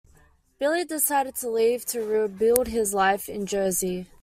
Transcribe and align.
Billy 0.57 0.83
decided 0.83 1.35
to 1.35 1.47
leave 1.47 1.85
to 1.85 2.01
rebuild 2.01 2.69
his 2.69 2.91
life 2.91 3.29
in 3.29 3.45
Jersey. 3.45 4.07